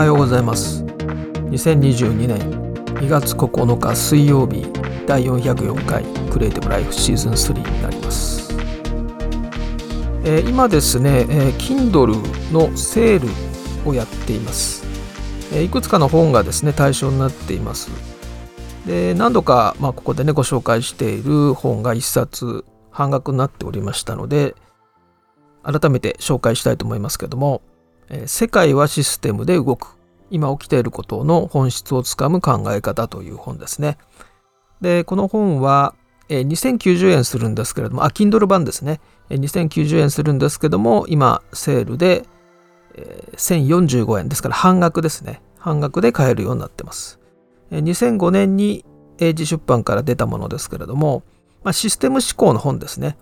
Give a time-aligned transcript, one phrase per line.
[0.00, 0.82] はようございます。
[0.82, 2.38] 2022年
[3.00, 4.66] 2月9日水曜日
[5.06, 8.50] 第404回クリエイティブライフシーズン3になります、
[10.24, 13.28] えー、今ですね、えー、Kindle のセール
[13.86, 14.86] をやっています、
[15.52, 17.90] えー、いくつかの本がですね対象になっています。
[18.86, 24.54] で何度か、まあ、ここでねご紹介している本が1冊半額になっておりましたので
[25.62, 27.60] 改めて紹介したいと思いますけども
[28.26, 29.99] 世界はシステムで動く。
[30.30, 33.98] 今起きていることの本質をつかむ考え方という本ですね。
[34.80, 35.94] で、この本は
[36.28, 39.00] え2090円するんですけれども、あ、Kindle 版ですね。
[39.28, 42.24] え2090円するんですけども、今、セールで
[42.94, 45.42] え1045円ですから半額ですね。
[45.58, 47.20] 半額で買えるようになってます。
[47.70, 48.84] 2005年に
[49.18, 51.22] 英字出版から出たものですけれども、
[51.62, 53.16] まあ、システム思考の本ですね。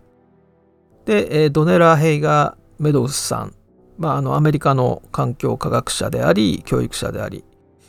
[1.04, 3.54] で、えドネラー・ヘイガー・メドウスさん
[3.98, 7.44] まあ、あのアメリカの環境科学者であり教育者であり、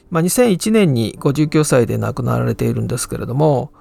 [0.09, 3.71] まあ、2001年に59歳で亡くなられているんですけれども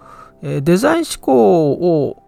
[0.43, 2.23] デザイン思考を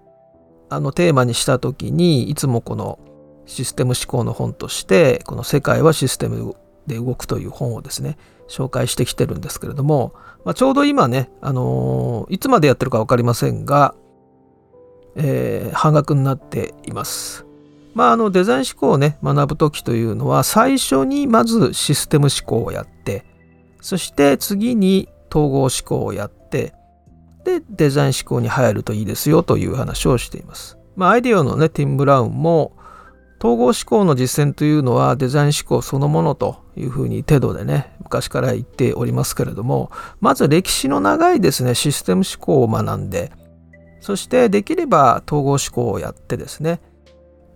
[0.70, 2.98] あのテーマにした時にいつもこの
[3.46, 6.56] システム思考の本としてこの「世界はシステム
[6.86, 8.16] で動く」という本をですね
[8.48, 10.12] 紹介してきてるんですけれども、
[10.44, 13.94] まあ、ちょうど今ね、あのー、いつまでやってるか分かりませんが、
[15.14, 17.49] えー、半額になっています。
[17.94, 23.24] まあ、あのデザイン思考をね学ぶ時というのは最初にまずシステム思考をやって
[23.80, 26.74] そして次に統合思考をやって
[27.44, 30.76] でデザイン思考に入るといいですよという話をしています。
[30.96, 32.76] まあ、アイディオのねティム・ブラウンも
[33.38, 43.32] 統合思考の実践というのはデザイン思考そのものというふうに程度でね昔から言っておりますけれどもまず歴史の長いですねシステム思考を学んで
[44.00, 46.80] そしてできれば統合思考をやってですね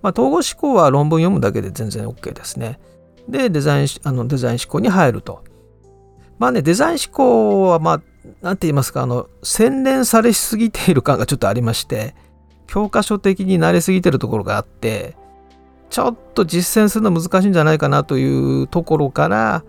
[0.05, 2.79] まあ、統合思考は論文読むだけで全然 OK ですね。
[3.27, 5.43] で、デザイン、あのデザイン思考に入ると。
[6.39, 8.03] まあね、デザイン思考は、まあ、
[8.43, 12.15] なんて言いますか、あの、洗練されしすぎている感がちょっとありまして、
[12.67, 15.17] 教科書的になりすぎてるところがあって、
[15.89, 19.65] ちょっと実践するの難しいんじゃないかなというところから、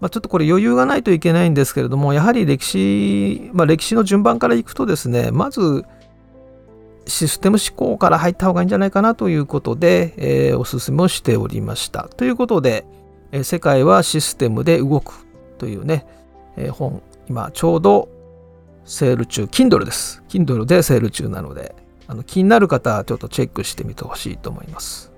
[0.00, 5.86] まあ、ちょっとこれ余裕がないといけないんですけれども、やはり歴史、まあ、歴史の順番からいくとですね、まず、
[7.08, 12.08] システム思考から入った方がいいんじゃないかなということで、えー、おすすめをしておりました。
[12.16, 12.86] ということで、
[13.32, 15.14] えー、世界はシステムで動く
[15.58, 16.06] というね、
[16.56, 18.08] えー、本、今ちょうど
[18.84, 20.22] セール中、Kindle です。
[20.28, 21.74] Kindle でセール中なので、
[22.06, 25.12] あの気になる方はちょっとチェックしてみてほしいと思います。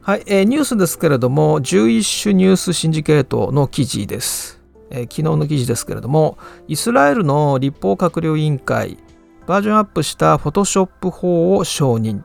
[0.00, 4.60] はい、えー、ニュースですけれども、11種ニュースシンジケートの記事です。
[4.90, 8.98] え、昨日の記事ですけれども、イスラエルの立法閣僚委員会、
[9.46, 12.22] バージョンアップした Photoshop 法を承認。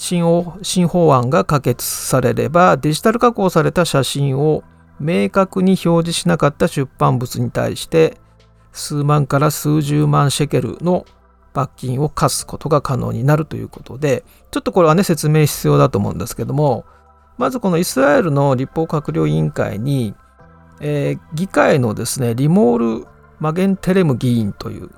[0.00, 0.24] 新
[0.62, 4.64] 新法案が可決されればデジタル加工された写真を
[4.98, 8.16] 明確に表示しなかった出版物に対して
[8.72, 11.04] 数万から数十万シェケルの
[11.52, 16.86] 罰金を課すことが可能になるということでちょっとこれはね説明必要だと思うんですけども
[17.36, 20.14] まずこのイスラエルの立法閣僚委員会に、
[20.80, 23.06] えー、議会のですねリモール・
[23.38, 24.90] マゲンテレム議員という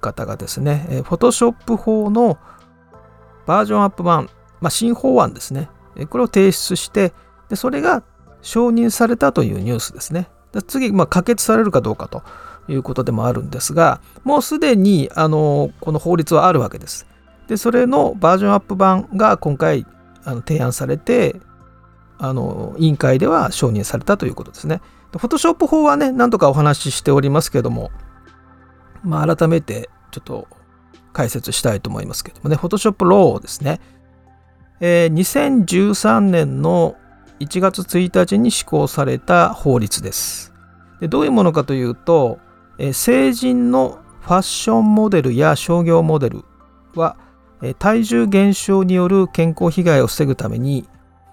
[0.00, 2.38] 方がですね、え Photoshop 法の
[3.46, 4.28] バージョンアップ版、
[4.60, 5.68] まあ、新法案ですね、
[6.08, 7.12] これを提出して、
[7.48, 8.02] でそれが
[8.40, 10.28] 承認されたというニュースですね。
[10.52, 12.22] で次、まあ、可決されるかどうかと
[12.68, 17.06] いうことでもあるんですが、もうすでにあのこの法律はあるわけです。
[17.48, 19.86] で、それのバージョンアップ版が今回
[20.24, 21.40] あの提案されて、
[22.18, 24.80] あの委員会では承認されたということですね。
[25.12, 27.90] フォトショップ法はね、何度かお話ししておりますけども、
[29.04, 30.48] まあ、改めてちょっと
[31.12, 33.80] 解説したいと思いますけどもね、Photoshop Law ですね。
[34.80, 36.96] えー、2013年の
[37.40, 40.52] 1月1日に施行された法律です。
[41.00, 42.38] でどういうものかというと、
[42.78, 46.44] えー、成人のファッションモデルや商業モデル
[46.94, 47.16] は、
[47.62, 50.88] えー、体重減少による健康被害を防ぐために、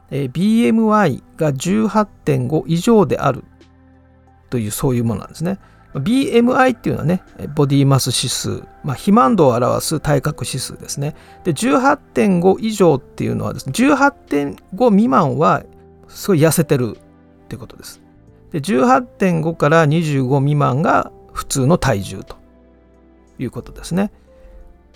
[0.09, 3.43] えー、BMI が18.5以上である
[4.49, 5.59] というそういうものなんですね。
[5.93, 7.21] BMI っていうのはね、
[7.55, 11.15] ボディマス指数、まあ、肥満度を表す体格指数ですね。
[11.43, 15.63] で、18.5以上っていうのはですね、18.5未満は
[16.07, 18.01] すごい痩せてるってことです。
[18.51, 22.37] で、18.5から25未満が普通の体重と
[23.39, 24.11] いうことですね。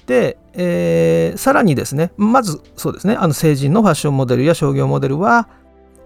[0.05, 5.49] で、えー、さらにですね、まずそうですね、あの成人のファッションモデルや商業モデルは、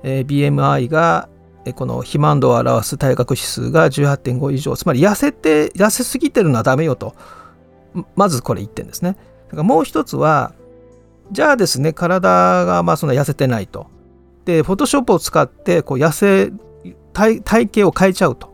[0.03, 1.27] えー、BMI が
[1.75, 7.15] この肥満度を表す体格指数が18.5以上つまり痩せて痩せすぎてるのはダメよと。
[8.15, 9.17] まずこれ1点ですね。
[9.47, 10.53] だからもう一つは
[11.31, 13.88] じゃあですね体がまあそんな痩せてないと。
[14.45, 16.51] でフォトショップを使ってこう痩せ
[17.13, 18.50] 体型を変えちゃうと。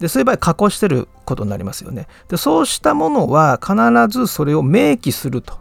[0.00, 2.06] でそういう場合加工してることになりますよね。
[2.28, 3.76] でそうしたものは必
[4.08, 5.58] ずそれを明記すると。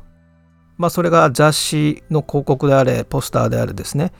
[0.77, 4.13] まあそれが雑誌の広告であれポスターであれですね、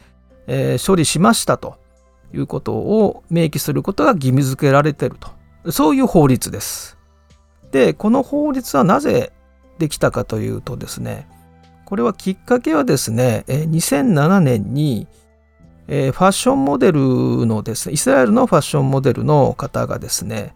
[0.47, 1.77] えー、処理しましたと。
[2.33, 6.97] いうことを明記することが義務付けられているとそういう法律です
[7.71, 9.33] でこの法律はなぜ
[9.79, 11.27] できたかというとですね
[11.85, 15.07] これはきっかけはですね2007年に、
[15.87, 16.99] ファッションモデル
[17.45, 20.53] のですね、イスラエルのファッションモデルの方がですね、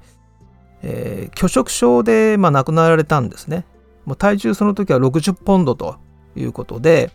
[0.84, 3.66] えー、拒食症で、まあ、亡くなられたんですね。
[4.06, 5.96] もう体重その時は60ポンドと
[6.36, 7.12] いうことで、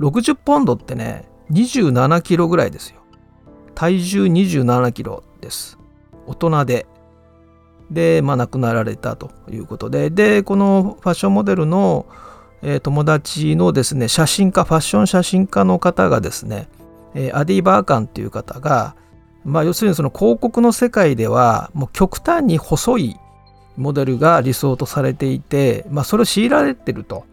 [0.00, 2.99] 60ポンドってね、27キロぐらいですよ。
[3.74, 5.78] 体重27キロです。
[6.26, 6.86] 大人で。
[7.90, 12.06] で、まあ、亡くなられたということで、で、このファッションモデルの、
[12.62, 16.68] えー、友達のですね、写真家、ファッション写真家の方がですね、
[17.14, 18.94] えアディ・バーカンっていう方が、
[19.44, 23.16] まあ、要するにその広告の世界ではもう極端に細い
[23.76, 27.24] モデルが理想とされていて、まあ、それを強いられてると。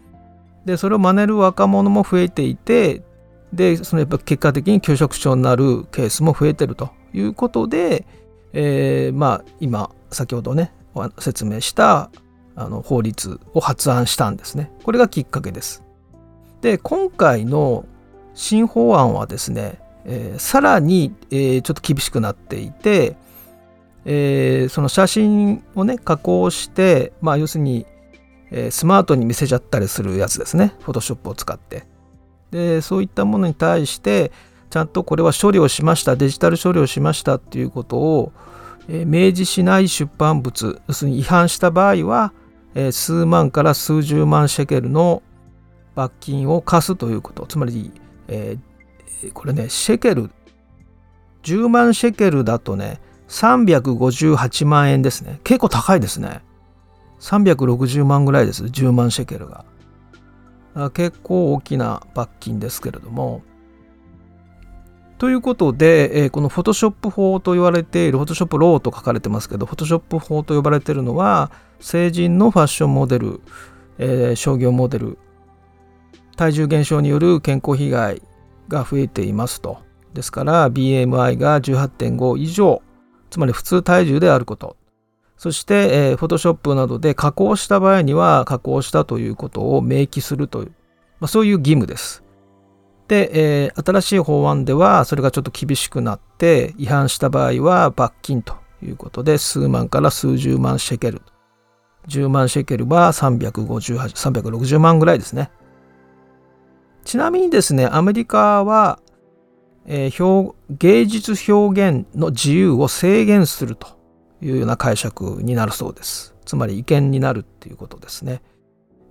[0.65, 3.01] でそれを真似る若者も増えていて
[3.53, 8.05] でそのやっぱ結果的に拒食症になるケースも増えてるということで、
[8.53, 10.73] えー、まあ今先ほどね
[11.19, 12.11] 説明した
[12.55, 14.71] あの法律を発案したんですね。
[14.83, 15.83] これがきっかけです。
[16.61, 17.85] で今回の
[18.33, 23.15] 新法案はですね、えー、さらに、えー、ちょっと厳しくなっていて、
[24.05, 27.85] えー、その写真をね加工して、まあ、要するに、
[28.51, 31.85] えー、スマートに見せちゃったりするやつですねフォトショップを使って
[32.51, 34.31] でそういったものに対して
[34.69, 38.31] ちゃんとこれは処理をしましたデジタル処理をしましたっていうことを、
[38.89, 42.33] え、明示しない出版物要するに違反した場合は、
[42.75, 45.23] え、数万から数十万シェケルの
[45.95, 47.91] 罰金を課すということつまり
[48.27, 50.29] えー、これね、シェケル、
[51.43, 55.39] 10万シェケルだとね、358万円ですね。
[55.43, 56.41] 結構高いですね。
[57.19, 58.65] 360万ぐらいです。
[58.65, 59.65] 10万シェケルが。
[60.93, 63.41] 結構大きな罰金ですけれども。
[65.17, 73.41] ということで、えー、このフォトショップ法と言われている、フォトショップローと書かれてますけど、フォトショップ法と呼ばれているのは、成人のファッションモデル、
[73.97, 75.17] えー、商業モデル、
[76.35, 78.21] 体重減少による健康被害
[78.67, 79.79] が増えていますと。
[80.13, 82.83] ですから BMI が18.5以上、
[83.31, 84.77] つまり普通体重であること。
[85.37, 90.71] そして、えー、Photoshop などで加工した場合には加工したということを明記するという、
[91.19, 92.23] まあ、そういう義務です。
[93.07, 101.21] で、えー、新しい法案ではそれがちょっと厳しくなって違反した場合は罰金ということで数万から数十万シェケル。
[102.07, 105.51] 10万シェケルは358、360万ぐらいですね。
[107.03, 108.99] ちなみにですね、アメリカは、
[109.85, 113.96] えー、表芸術表現の自由を制限すると
[114.41, 116.35] いうような解釈になるそうです。
[116.45, 118.41] つまり違憲になるっていうことですね。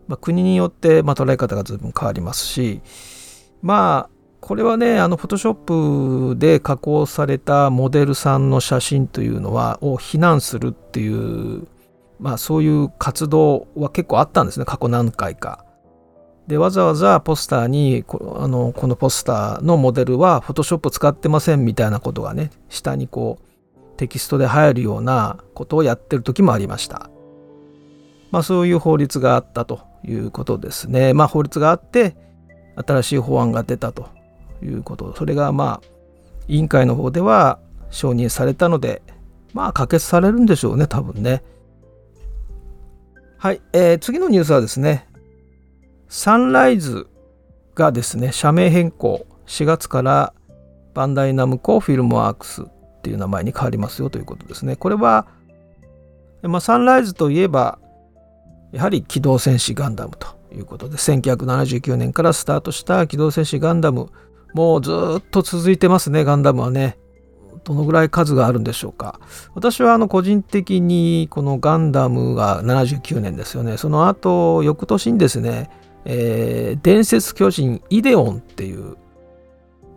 [0.08, 2.81] まあ、国によって、まあ、捉え方が随分変わりますし、
[3.62, 5.55] まあ、これはね、あの、フォトショッ
[6.34, 11.67] プで加工されたモデルさんの写真というのは、を非難するっていう、
[12.20, 15.67] まあ、そういう活動は結構あったんですね、過去何回か。
[16.46, 23.45] でわざわざポスターにこあのこのポスターのモデルはフォトショップ使ってませんみたいなことがね下にこう
[23.96, 27.10] テキストで入るようなことをやってる時もありました。
[28.30, 31.14] まあそういう法律があったということですね。
[31.14, 32.16] まあ法律があって
[32.76, 34.08] 新しい法案が出たと
[34.62, 35.88] いうことそれがまあ
[36.48, 37.58] 委員会の方では
[37.90, 39.02] 承認されたので
[39.54, 41.42] まあ可決されるんでしょうね多分ね。
[43.38, 45.06] はい、えー、次のニュースはですね
[46.08, 47.08] サンライズ
[47.76, 50.32] がですね、社名変更、4月から
[50.94, 52.64] バンダイナムコフィルムワークス
[53.06, 54.75] っていう名前に変わりますよということですね。
[54.75, 55.28] これは、
[56.42, 57.78] まあ、サンライズといえば、
[58.72, 64.10] やはり機動戦士ガンダムということで、1979年からスタートした機動戦士ガンダム、
[64.54, 66.98] もうずっと続いてますね、ガンダムはね。
[67.62, 69.20] どのぐらい数があるんでしょうか。
[69.54, 73.76] 私はあの個人的にこのガンダムが79年ですよね。
[73.76, 75.70] その後、翌年にですね、
[76.04, 78.96] えー、伝説巨人イデオンっていう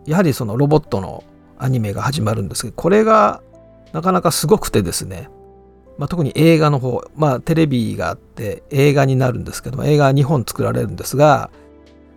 [0.06, 1.24] やはりそのロボットの
[1.60, 3.42] アニメが始まるんですけどこれが
[3.92, 5.28] なかなかすごくてですね、
[5.98, 11.50] まあ、特に映画の方まあテレビがあって映画になるんですけど映画は2本作られるんですが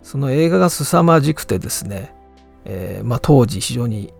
[0.02, 2.14] その映画が凄まじくてですね、
[2.64, 4.12] えー、まあ、当時非常に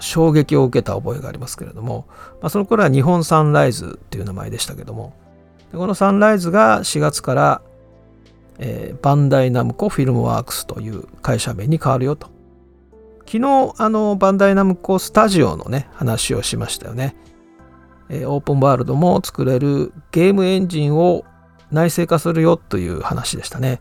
[0.00, 2.06] 衝撃を受けた覚えがありますけれども、
[2.40, 5.14] まあ、その頃は日本サンライズっていう名前でしたけども
[5.72, 7.62] このサンライズが4月から
[8.58, 12.28] えー、バンダイナムコフィルムワークスという会社名に変わるよと。
[13.26, 17.16] 昨日あのバンダイナムコスタジオのね話をしましたよね、
[18.08, 21.24] えー、オープンワールドも作れるゲームエンジンを
[21.72, 23.80] 内製化するよという話でしたね。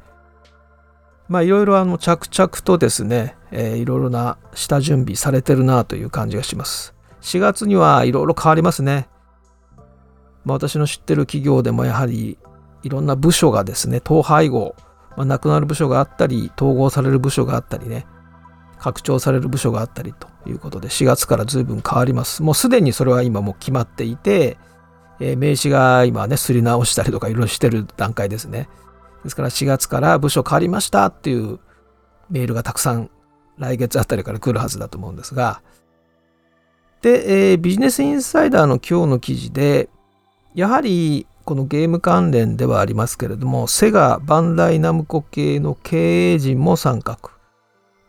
[1.27, 6.95] まあいろいろあの着々とですね、えー、いろいろな下準備されてるなという感じがします。
[7.21, 9.07] 4月にはいろいろ変わりますね、
[10.43, 12.37] まあ、私の知ってる企業でもやはり
[12.83, 14.75] いろんな部署がですね統廃合、
[15.17, 18.05] まあ、なくなる部署があったり統合される部署があったりね。
[18.85, 22.43] 拡張される部署があったりということで4月から随分変わります。
[22.43, 24.59] もうすでにそれは今もう決まっていて、
[25.19, 28.69] え、名刺が今ね、すり直したりとかいろいろしてる段階ですね。
[29.23, 31.59] ですから4月から部署変わりましたっていう
[32.29, 33.09] メールがたくさん
[33.57, 35.63] 来月あたりから来るはずだと思うんですが、
[37.01, 39.89] で、えー、ビジネスインサイダーの今日の記事で、
[40.53, 47.34] やはりこのゲーム関連ではありますけれども、セガ、バンダイナムコ系の経営陣も参画。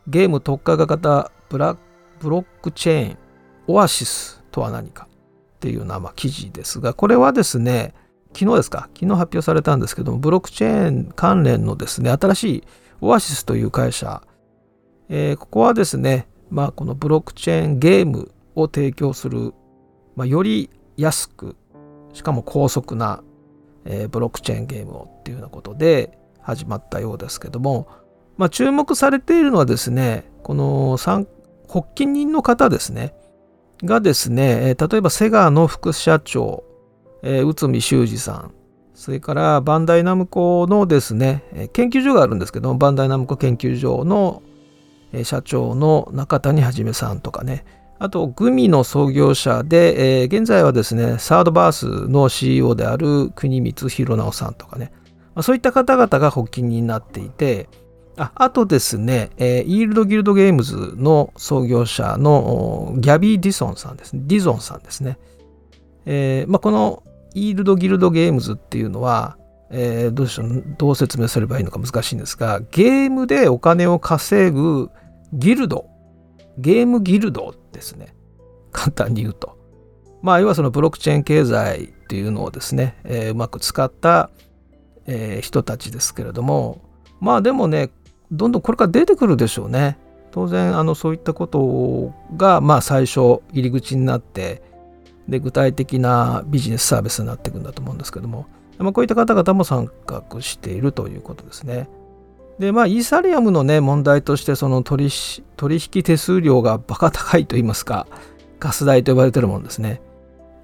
[0.08, 1.76] ゲーム特化型ブラ
[2.20, 3.18] ブロックチェーン
[3.66, 5.08] オアシスとは何か
[5.56, 7.94] っていうようなまあ記事ですがこれはですね
[8.32, 8.88] 昨日ですか？
[8.94, 12.64] 昨日発表されたんですけどもブロックチェーン関連のですね新しい
[13.00, 14.22] オアシスという会社、
[15.08, 19.54] えー、ここはですねまあこのブロックチェーンゲームを提供する、
[20.14, 21.56] まあ、より安く
[22.12, 23.22] しかも高速な、
[23.84, 27.88] えー、ブロックチェーンゲームをっていうようなことで始まったようですけども
[28.36, 31.26] まあ、注目されているのはですね、この発
[31.94, 33.14] 起人の方ですね、
[33.82, 36.64] がですね、例えばセガの副社長、
[37.22, 38.54] えー、内海修二さん、
[38.94, 44.42] それからバンダイナムコのですね、研究所があるんですけど、バンダイナムコ研究所の
[45.22, 47.64] 社長の中谷はさんとかね、
[47.98, 54.92] あと、グミの創業者で、えー、現在はですね、サードバースの CEO である国光弘直さんとかね、
[55.34, 57.68] まあ、そういった方々が発起人になっていて、
[58.18, 64.22] ああとですね、えー、イールドギルドゲームズの創業者のギャビー・ディソンさんですね。
[64.24, 65.18] ディゾンさんですね。
[66.06, 67.02] えーまあ、この
[67.34, 69.36] イールドギルドゲームズっていうのは、
[69.70, 74.90] えー、どうしょう、どう説明すればいいのか難しいんですが、ゲームでお金を稼ぐ
[75.32, 75.86] ギルド、
[76.56, 78.14] ゲームギルドですね。
[78.72, 79.58] 簡単に言うと。
[80.22, 84.30] まあ、要はそのブロックチェーン経済っていうのをですね、えー、うまく使った、
[85.06, 86.80] えー、人たちですけれども、
[87.20, 87.90] まあでもね、
[88.30, 89.98] どんどんこれから出てくるでしょうね。
[90.30, 94.62] 当然あのそういったことがまあ最初入り口になって
[95.28, 98.46] で具体的なビジネスサービスになっていくんだと思うんですけども、
[98.78, 101.88] まあ、こういった方々も参画しているということですね。
[102.58, 105.08] でまあイーサリアムのね問題としてその取
[105.56, 108.06] 取引手数料がバカ高いといいますか
[108.60, 110.00] ガス代と呼ばれてるもんですね。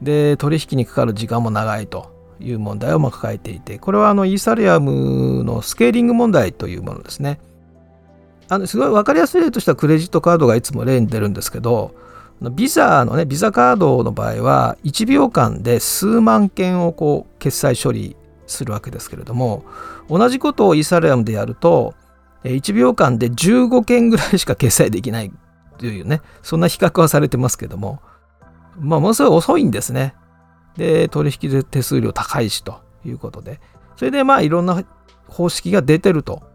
[0.01, 7.41] で取引にかかる時間も長いという問題をま抱えていてこれはあのイーサリアムのスケーリング問題というものですね。
[8.53, 11.95] あのすごい分かりやすい例としてはクレジットカードがいつも例に出るんですけど
[12.51, 18.15] ビザのねビザカードの場合は1秒間で数万件をこう決済処理
[18.47, 19.65] するわけですけれども
[20.11, 21.95] 同じことをイーサリアムでやると
[22.45, 25.33] 1秒間で15件ぐらいしか決済できない
[25.79, 28.03] というねそんな比較はされてますけども
[28.77, 30.15] まあものすごい遅いんですね。
[30.77, 33.61] で取引で手数料高いしということで。
[33.97, 34.83] それでまあいろんな
[35.29, 36.52] 方式が出てると。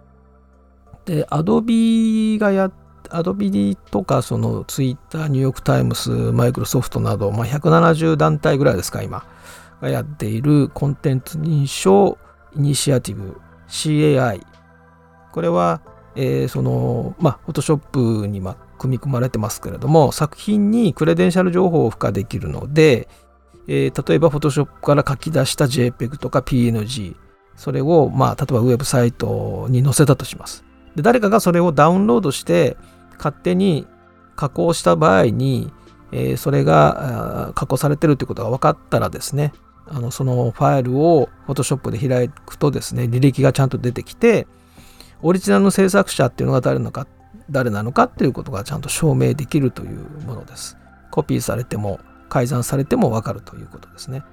[1.08, 2.70] で、アドビがや、
[3.10, 9.26] アドビとか、そのツイッター、ニューヨークタイムス、マイクロソフトなど、まあ、170団体ぐらいですか、今、
[9.82, 12.18] がやっているコンテンツ認証
[12.56, 14.46] イニシアティブ CAI。
[15.32, 15.82] これは、
[16.18, 23.08] えー、その、まあ、フォトショップに、ま、組み込まれてますけれども、作品にクレデンシャル情報を付加できるので、
[23.70, 27.16] えー、例えば、フォトショップから書き出した JPEG とか PNG、
[27.56, 30.67] それを、まあ、例えばウェブサイトに載せたとします。
[30.98, 32.76] で誰かがそれをダウンロードして
[33.18, 33.86] 勝手に
[34.36, 35.72] 加工した場合に、
[36.12, 39.54] えー、それが加工されてるということが分かったらですね
[39.86, 44.48] あのそのファイルを Photoshop で開くとですね履歴がちゃんと出てきて
[45.22, 47.08] オリジナルの制作者っていうのが誰のか
[47.52, 50.78] 誰なのかっていうことがちゃんと証明できるというものです。
[51.12, 54.24] コピーされても改ざんされても分かるということですね。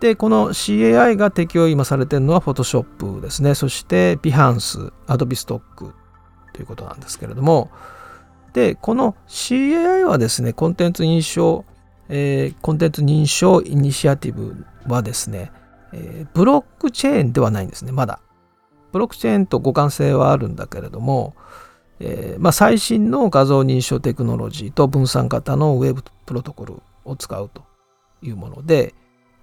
[0.00, 3.54] で、この CAI が適用今されてるのは Photoshop ですね。
[3.54, 5.92] そして Behance、Adobe Stock
[6.52, 7.70] ということなんですけれども、
[8.52, 11.64] で、この CAI はですね、コンテンツ認証、
[12.08, 15.52] えー、コンテンツ認証イニシアティブはですね、
[15.92, 18.20] えー、ブロックチェーンではないんですね、まだ。
[18.92, 21.34] ブロックチェーンと互換性はあるんだけれども、
[22.00, 27.64] えーまあ、最新の画像認証テクノロジーと分散型のウェブプロトコルを使うと
[28.22, 28.94] いうもので、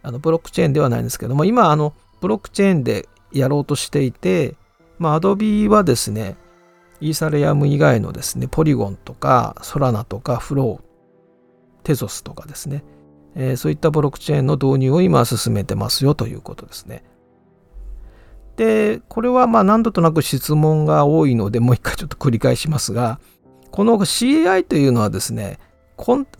[0.05, 4.55] あのブロックチェーンではないんですけども、今、あのブロックチェーンでやろうとしていて、
[4.99, 6.37] まあ、Adobe はですね、
[7.01, 12.83] イーサレアム以外のですね、ポリゴンとかソラナとかフロー、テゾスとかですね、
[13.35, 17.03] えー、そういったブロックチェーンの導入を今進めてますよということですね。
[18.57, 23.19] で、これはまあ何度となく質問が多いので、もう一回ちょっと繰り返しますが、
[23.71, 25.59] この CAI というのはですね、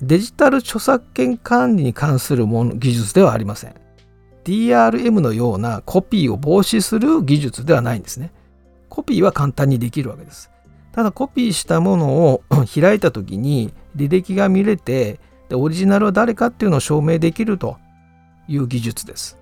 [0.02, 3.76] デジタル著作権管理に関するもの技術ではありません。
[4.44, 8.32] DRM のようなコピーを防止する技術ではないんですね。
[8.90, 10.52] コピーは簡単にできるわけです。
[10.92, 12.44] ただコピーしたものを
[12.74, 15.20] 開いた時に履歴が見れて
[15.50, 17.78] でオリジナルは誰かっていうのを証明できると
[18.48, 19.38] いう技術です。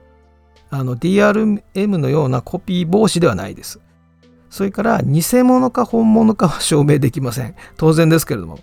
[0.72, 1.62] DRM
[1.98, 3.79] のようなコピー防止ではないです。
[4.50, 7.55] それから偽物か本物かは証明できません。
[7.77, 8.60] 当然ですけれども。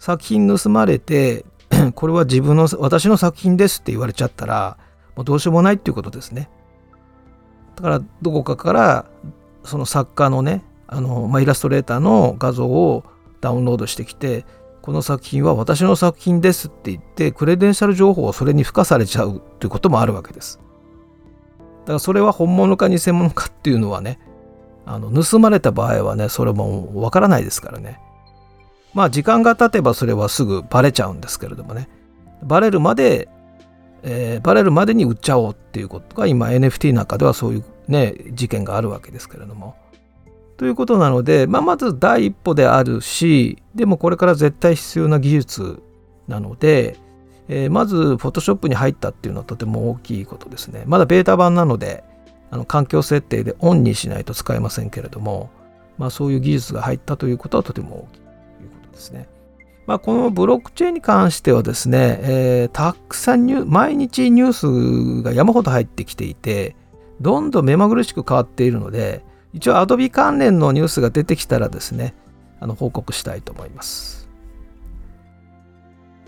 [0.00, 1.44] 作品盗まれて
[1.94, 4.78] これは自分の私の作品ですって言われちゃったら
[5.14, 6.48] もうどうしようもないっていうことですね。
[7.76, 9.06] だからどこかから
[9.62, 13.04] その作家のねあの、まあ、イラストレーターの画像を
[13.42, 14.46] ダウンロードしてきて
[14.80, 20.58] この作品は私の作品ですって言ってクレデンシャル情報をそれに付加されちゃうということもあるわけです。
[21.82, 24.18] だからそれは本物か偽物かっていうのはね
[24.86, 28.00] あの盗まれた場合はねそれもわからないですからね。
[28.94, 31.88] まあ時間が経てばそれはすぐバレちゃうんですけれどもね
[32.42, 33.28] バレるまで、
[34.02, 39.76] えー、バレるまでに売っちゃおうっていうことが今 NFT なんかではそういうね事件があるわけですけれども。
[40.56, 45.82] ということなので、まあ、まず第一歩であるしでもこれから絶対必要な技術
[46.28, 46.98] なので、
[47.48, 50.82] えー、まず Photoshop に入ったっていうのはとても大きいことですね。
[50.86, 52.04] まだベータ版なので
[52.50, 55.50] あの環境設定でオンにしないと使えませんけれども、
[55.96, 58.20] まあ、そういう技術が入ったということはとても大きい
[59.00, 59.28] ですね。
[59.86, 66.76] まあ、このブロックチェーンに関してはですね、えー、たくさんニュ毎日ニュースが山ほど入ってきていて
[67.20, 72.14] どんどん目まぐるしく変わっているので一応 Adobe 関連のニュースが出てきたらですね、
[72.60, 74.28] あの報告したいと思います。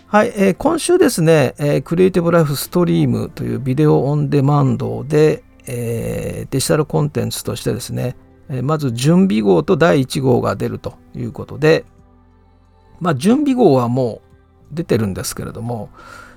[0.06, 8.16] はい、えー、今週ですね、えー、クリエイティブライフストリームというビデオオンデマンドで、えー、デジタルコンテンツとしてですね、
[8.50, 11.86] え、まず準備号と第1号が出るということで、
[13.02, 14.22] まあ、準備号はも
[14.70, 15.90] う出てるんですけれども、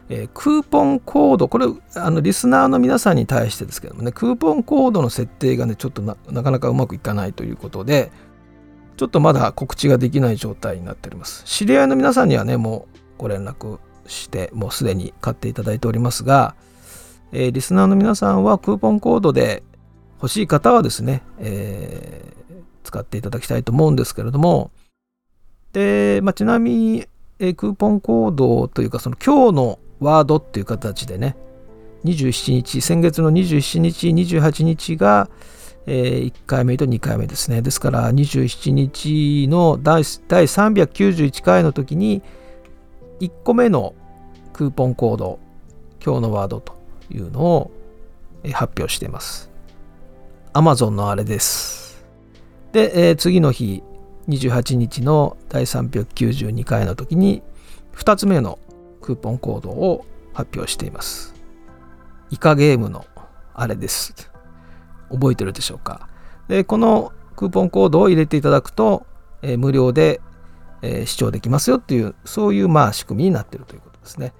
[0.09, 8.11] えー、クーポンコード、これ、あのリスナーの皆さんに対してですけどもね、クーポンコードの設定がね、ちょっとなかなかうまくいかないということで、
[8.97, 11.43] ちょっとまだ告知ができない状態になっております。
[11.45, 16.55] 知り合いの皆さんにはね、もうご連絡して、もうすでに買っていただいておりますが、
[17.31, 19.61] えー、リスナーの皆さんはクーポンコードで
[20.17, 24.71] 欲しい方はですね、えー、使っていただきたいと思うんですけれども、
[25.75, 27.07] で、まあ、ちなみに、
[27.37, 31.35] え、クーポンコードというか、その今日のワードっていう形でね、
[32.05, 35.29] 27日、先月の27日、28日が、
[35.85, 37.61] えー、1回目と2回目ですね。
[37.61, 42.23] ですから27日の第第391回の時に
[43.19, 43.93] 1個目の
[44.53, 45.39] クーポンコード、
[46.03, 46.73] 今日のワードと
[47.11, 47.71] いうのを
[48.53, 49.51] 発表しています。
[50.53, 52.05] Amazon のあれです。
[52.71, 53.83] で、えー、次の日、
[54.27, 57.43] 28日の第392回の時に
[57.95, 58.59] 2つ目の
[59.01, 61.33] クーポンコードを発表しています。
[62.31, 63.05] イカゲームの
[63.53, 64.31] あれです。
[65.11, 66.09] 覚えてるでしょうか？
[66.47, 69.05] で、このクーポンコードを入れていただくと、
[69.41, 70.21] えー、無料で、
[70.81, 74.33] えー、視聴できますよっていう、そういうまあ仕組みになっているということですね。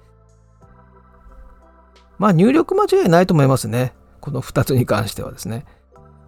[2.18, 3.94] まあ入力間違いないと思いますね。
[4.20, 5.64] この2つに関してはですね。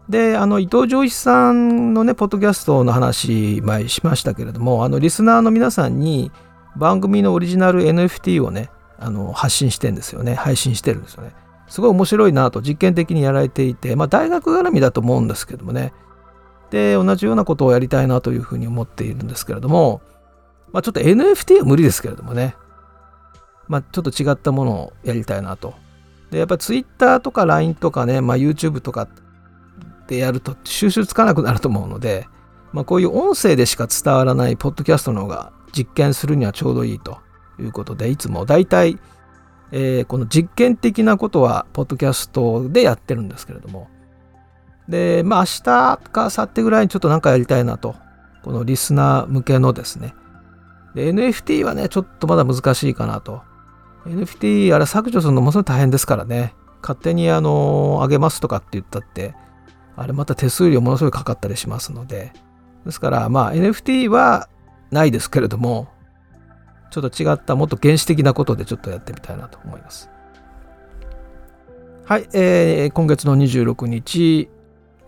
[0.08, 6.32] で、あの、伊藤浄一さんのね、ポッドキャストの話、前しましたけれども、あの、リスナーの皆さんに、
[6.76, 10.34] 番組のオリジナル NFT をね、あの発信してんですよね。
[10.34, 11.32] 配信してるんですよね。
[11.68, 15.92] すごい面白いなと実験的にやられていて、まあ大学絡みだと思うんですけどもね。
[16.70, 20.00] で、同じようなことをやりたいなというふうに思っているんですけれども、
[20.72, 22.56] まあちょっと NFT は無理ですけれどもね。
[23.68, 25.74] まあちょっと違ったものをやりたいなと。
[26.30, 29.08] で、やっぱり Twitter とか LINE とかね、まあ YouTube とか
[30.08, 32.26] でやると収集つかなくなると思うので、
[32.72, 37.18] まあこういう音声でしか伝わらないポッドキャストの方が実験するにはちょうどいいと
[37.60, 38.98] いうことでいつも大体、
[39.70, 43.88] えー、この実験的なことはポッドキャストでやってるんですけれども。
[44.88, 47.94] でまあ明日か明後日ぐらいにちょっと何かやりたいなと。
[48.42, 50.14] このリスナー向けのですね。
[50.94, 53.42] で NFT はねちょっとまだ難しいかなと。
[54.06, 56.54] NFT あれ削除するのものすごい大変ですからね。
[56.80, 59.34] 勝手にあの上げますとかって言ったって
[60.00, 62.32] あれまた手数料ものすごいかかったりしますので。
[62.84, 64.48] ですからまあ NFT は
[64.90, 65.88] ないですけれども、
[66.90, 70.08] ちょっと違ったもっと原始的なことでちょっとやってみたいなと思います。
[72.04, 74.48] はい、えー、今月の26日、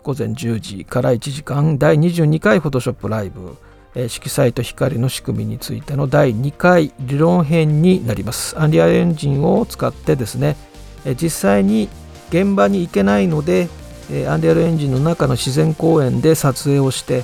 [0.03, 3.57] 午前10時から1時間第22回フォトショップライブ、
[3.95, 8.59] えー、色彩と光の仕組みについての第2回理論編になります。
[8.59, 10.55] アンリアルエンジンを使ってですね、
[11.03, 11.89] えー、実際に
[12.29, 13.67] 現場に行けないので、
[14.09, 17.23] え、アンリアルエンジンの中の自然公園で撮影をして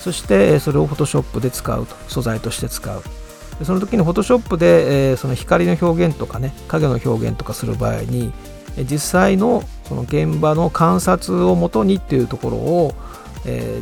[0.00, 3.02] そしてそれをフォトショップで使うと素材として使う。
[3.62, 8.32] その時にフォトショップで、え、その光の表現とかね影の表現とかする場合に
[8.90, 12.94] 実際のその現場の観察をもとにっていうところを、
[13.46, 13.80] え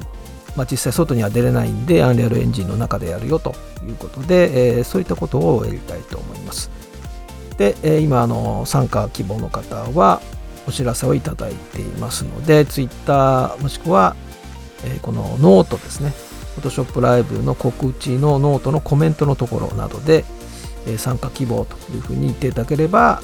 [0.54, 3.54] まあ、実際外には出れないんで Unreal Engine の中でやるよと
[3.86, 6.70] いうことで、え、そういったことをやりたいと思います。
[7.56, 10.20] で、え、今あの参加希望の方は
[10.66, 14.16] お知らせをいただいていますので Twitter もしくは、
[14.84, 16.12] え、このノートですね
[16.56, 20.24] Photoshop ライブの告知のノートのコメントのところなどで、
[20.86, 23.22] え参加希望というふうに言っていただければ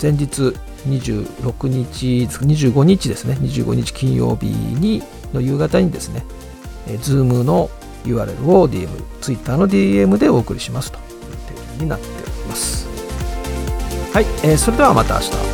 [0.00, 0.54] 前日
[0.86, 6.24] 26日25日ですね25日金曜日にの夕方にですね、
[6.86, 7.70] えー、Zoom の
[8.04, 8.88] URL を DM、
[9.20, 11.04] Twitter の DM でお送りしますという
[11.56, 12.86] 提案になっております。
[14.12, 15.47] はい、えー、それではまた明日。